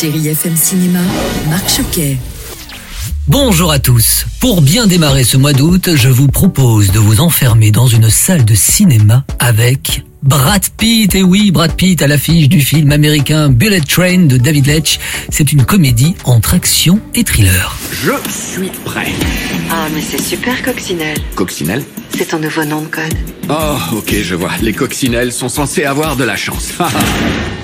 Chérie 0.00 0.26
FM 0.26 0.56
Cinéma, 0.56 0.98
Marc 1.48 1.70
Choquet. 1.70 2.16
Bonjour 3.28 3.70
à 3.70 3.78
tous. 3.78 4.26
Pour 4.40 4.60
bien 4.60 4.88
démarrer 4.88 5.22
ce 5.22 5.36
mois 5.36 5.52
d'août, 5.52 5.90
je 5.94 6.08
vous 6.08 6.26
propose 6.26 6.90
de 6.90 6.98
vous 6.98 7.20
enfermer 7.20 7.70
dans 7.70 7.86
une 7.86 8.10
salle 8.10 8.44
de 8.44 8.54
cinéma 8.56 9.24
avec 9.38 10.02
Brad 10.24 10.64
Pitt. 10.78 11.14
Et 11.14 11.22
oui, 11.22 11.52
Brad 11.52 11.74
Pitt 11.76 12.02
à 12.02 12.08
l'affiche 12.08 12.48
du 12.48 12.60
film 12.60 12.90
américain 12.90 13.50
Bullet 13.50 13.82
Train 13.82 14.26
de 14.26 14.36
David 14.36 14.66
Leitch. 14.66 14.98
C'est 15.30 15.52
une 15.52 15.64
comédie 15.64 16.16
entre 16.24 16.54
action 16.54 16.98
et 17.14 17.22
thriller. 17.22 17.76
Je 17.92 18.12
suis 18.32 18.70
prêt. 18.84 19.12
Ah, 19.70 19.86
mais 19.94 20.02
c'est 20.02 20.20
super, 20.20 20.60
Coccinelle. 20.64 21.18
Coccinelle? 21.36 21.84
C'est 22.18 22.26
ton 22.26 22.40
nouveau 22.40 22.64
nom 22.64 22.82
de 22.82 22.86
code. 22.86 23.14
Oh, 23.48 23.76
ok, 23.98 24.12
je 24.22 24.34
vois. 24.34 24.50
Les 24.60 24.72
coccinelles 24.72 25.32
sont 25.32 25.48
censées 25.48 25.84
avoir 25.84 26.16
de 26.16 26.24
la 26.24 26.36
chance. 26.36 26.72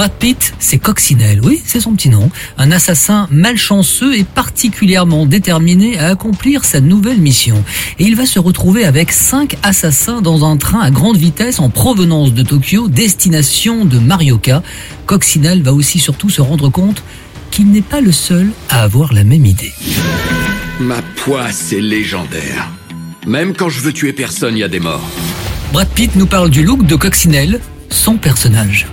Brad 0.00 0.12
Pitt, 0.12 0.54
c'est 0.58 0.78
Coccinelle, 0.78 1.42
oui, 1.42 1.60
c'est 1.62 1.78
son 1.78 1.92
petit 1.92 2.08
nom. 2.08 2.30
Un 2.56 2.72
assassin 2.72 3.28
malchanceux 3.30 4.16
et 4.16 4.24
particulièrement 4.24 5.26
déterminé 5.26 5.98
à 5.98 6.06
accomplir 6.06 6.64
sa 6.64 6.80
nouvelle 6.80 7.20
mission. 7.20 7.62
Et 7.98 8.04
il 8.04 8.16
va 8.16 8.24
se 8.24 8.38
retrouver 8.38 8.86
avec 8.86 9.12
cinq 9.12 9.58
assassins 9.62 10.22
dans 10.22 10.46
un 10.50 10.56
train 10.56 10.80
à 10.80 10.90
grande 10.90 11.18
vitesse 11.18 11.60
en 11.60 11.68
provenance 11.68 12.32
de 12.32 12.42
Tokyo, 12.42 12.88
destination 12.88 13.84
de 13.84 13.98
Marioka. 13.98 14.62
Coccinelle 15.04 15.60
va 15.62 15.74
aussi 15.74 15.98
surtout 15.98 16.30
se 16.30 16.40
rendre 16.40 16.70
compte 16.70 17.02
qu'il 17.50 17.70
n'est 17.70 17.82
pas 17.82 18.00
le 18.00 18.12
seul 18.12 18.52
à 18.70 18.80
avoir 18.80 19.12
la 19.12 19.22
même 19.22 19.44
idée. 19.44 19.74
Ma 20.80 21.02
poisse 21.14 21.74
est 21.74 21.82
légendaire. 21.82 22.70
Même 23.26 23.54
quand 23.54 23.68
je 23.68 23.80
veux 23.80 23.92
tuer 23.92 24.14
personne, 24.14 24.56
il 24.56 24.60
y 24.60 24.64
a 24.64 24.68
des 24.68 24.80
morts. 24.80 25.06
Brad 25.74 25.88
Pitt 25.88 26.16
nous 26.16 26.26
parle 26.26 26.48
du 26.48 26.62
look 26.62 26.86
de 26.86 26.96
Coccinelle, 26.96 27.60
son 27.90 28.16
personnage. 28.16 28.86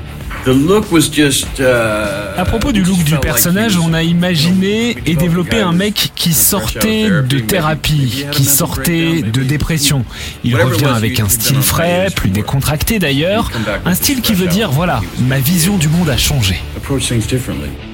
À 2.38 2.46
propos 2.46 2.72
du 2.72 2.84
look 2.84 3.04
du 3.04 3.18
personnage, 3.18 3.78
on 3.78 3.94
a 3.94 4.04
imaginé 4.04 4.96
et 5.06 5.16
développé 5.16 5.60
un 5.60 5.74
mec 5.74 6.12
qui 6.16 6.34
sortait 6.34 7.10
de 7.10 7.40
thérapie, 7.40 8.26
qui 8.32 8.46
sortait 8.46 9.22
de 9.22 9.44
dépression. 9.44 10.06
Il 10.44 10.56
revient 10.56 10.86
avec 10.86 11.20
un 11.20 11.30
style 11.30 11.62
frais, 11.62 12.08
plus 12.16 12.30
décontracté 12.30 13.00
d'ailleurs, 13.00 13.52
un 13.86 13.94
style 13.94 14.22
qui 14.22 14.34
veut 14.34 14.48
dire 14.48 14.72
voilà, 14.72 15.02
ma 15.20 15.40
vision 15.40 15.78
du 15.78 15.90
monde 15.90 16.10
a 16.10 16.18
changé. 16.18 16.62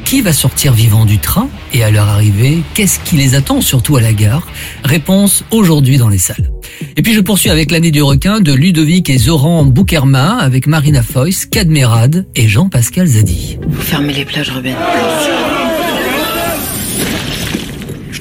Qui 0.05 0.21
va 0.21 0.33
sortir 0.33 0.73
vivant 0.73 1.05
du 1.05 1.17
train 1.17 1.49
et 1.73 1.83
à 1.83 1.89
leur 1.89 2.07
arrivée, 2.07 2.61
qu'est-ce 2.75 2.99
qui 2.99 3.15
les 3.15 3.33
attend 3.33 3.61
surtout 3.61 3.95
à 3.95 4.01
la 4.01 4.13
gare? 4.13 4.47
Réponse 4.83 5.43
aujourd'hui 5.49 5.97
dans 5.97 6.09
les 6.09 6.19
salles. 6.19 6.52
Et 6.97 7.01
puis 7.01 7.13
je 7.13 7.21
poursuis 7.21 7.49
avec 7.49 7.71
l'année 7.71 7.91
du 7.91 8.01
requin 8.01 8.39
de 8.39 8.53
Ludovic 8.53 9.09
et 9.09 9.17
Zoran 9.17 9.63
Boukerma 9.63 10.37
avec 10.37 10.67
Marina 10.67 11.03
Foïs, 11.03 11.45
Cadmerade 11.45 12.25
et 12.35 12.47
Jean-Pascal 12.47 13.07
Zadi. 13.07 13.57
Vous 13.67 13.81
fermez 13.81 14.13
les 14.13 14.25
plages, 14.25 14.51
Ruben. 14.51 14.75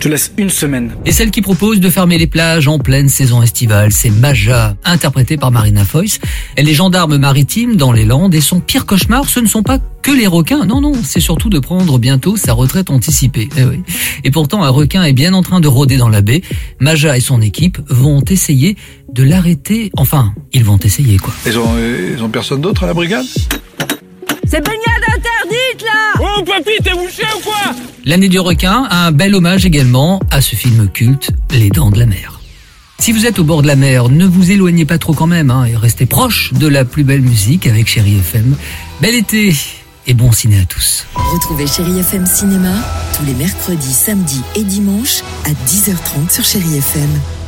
Je 0.02 0.08
te 0.08 0.12
laisse 0.12 0.32
une 0.36 0.50
semaine. 0.50 0.90
Et 1.06 1.12
celle 1.12 1.30
qui 1.30 1.42
propose 1.42 1.78
de 1.78 1.88
fermer 1.88 2.18
les 2.18 2.26
plages 2.26 2.66
en 2.66 2.80
pleine 2.80 3.08
saison 3.08 3.40
estivale, 3.40 3.92
c'est 3.92 4.10
Maja, 4.10 4.74
interprétée 4.84 5.36
par 5.36 5.52
Marina 5.52 5.84
Foïs. 5.84 6.18
Elle 6.56 6.68
est 6.68 6.74
gendarme 6.74 7.18
maritime 7.18 7.76
dans 7.76 7.92
les 7.92 8.04
Landes 8.04 8.34
et 8.34 8.40
son 8.40 8.58
pire 8.58 8.84
cauchemar, 8.84 9.28
ce 9.28 9.38
ne 9.38 9.46
sont 9.46 9.62
pas 9.62 9.78
que 10.02 10.10
les 10.10 10.26
requins. 10.26 10.66
Non, 10.66 10.80
non, 10.80 10.94
c'est 11.04 11.20
surtout 11.20 11.50
de 11.50 11.60
prendre 11.60 12.00
bientôt 12.00 12.36
sa 12.36 12.52
retraite 12.52 12.90
anticipée. 12.90 13.48
Eh 13.56 13.62
oui. 13.62 13.84
Et 14.24 14.32
pourtant, 14.32 14.64
un 14.64 14.70
requin 14.70 15.04
est 15.04 15.12
bien 15.12 15.34
en 15.34 15.42
train 15.42 15.60
de 15.60 15.68
rôder 15.68 15.98
dans 15.98 16.08
la 16.08 16.20
baie. 16.20 16.42
Maja 16.80 17.16
et 17.16 17.20
son 17.20 17.40
équipe 17.40 17.78
vont 17.88 18.24
essayer 18.28 18.76
de 19.12 19.22
l'arrêter. 19.22 19.92
Enfin, 19.96 20.34
ils 20.52 20.64
vont 20.64 20.78
essayer 20.78 21.16
quoi. 21.18 21.32
Ils 21.46 21.56
ont, 21.60 21.76
ils 21.78 22.20
ont 22.20 22.28
personne 22.28 22.60
d'autre 22.60 22.82
à 22.82 22.86
la 22.88 22.94
brigade? 22.94 23.24
L'année 28.04 28.28
du 28.28 28.40
requin 28.40 28.86
a 28.90 29.06
un 29.06 29.12
bel 29.12 29.34
hommage 29.34 29.64
également 29.64 30.20
à 30.30 30.40
ce 30.40 30.56
film 30.56 30.88
culte, 30.88 31.30
Les 31.50 31.68
Dents 31.68 31.90
de 31.90 31.98
la 31.98 32.06
Mer. 32.06 32.40
Si 32.98 33.10
vous 33.12 33.26
êtes 33.26 33.38
au 33.38 33.44
bord 33.44 33.62
de 33.62 33.66
la 33.66 33.74
mer, 33.74 34.08
ne 34.08 34.24
vous 34.24 34.52
éloignez 34.52 34.84
pas 34.84 34.96
trop 34.96 35.12
quand 35.12 35.26
même 35.26 35.50
hein, 35.50 35.64
et 35.64 35.74
restez 35.74 36.06
proche 36.06 36.52
de 36.52 36.68
la 36.68 36.84
plus 36.84 37.02
belle 37.02 37.20
musique 37.20 37.66
avec 37.66 37.88
Chéri 37.88 38.16
FM. 38.16 38.54
Bel 39.00 39.16
été 39.16 39.52
et 40.06 40.14
bon 40.14 40.30
ciné 40.30 40.60
à 40.60 40.64
tous. 40.64 41.06
Retrouvez 41.14 41.66
Chérie 41.66 41.98
FM 41.98 42.26
Cinéma 42.26 42.74
tous 43.16 43.24
les 43.24 43.34
mercredis, 43.34 43.92
samedis 43.92 44.42
et 44.54 44.62
dimanches 44.62 45.22
à 45.44 45.50
10h30 45.50 46.30
sur 46.30 46.44
Chérie 46.44 46.76
FM. 46.76 47.41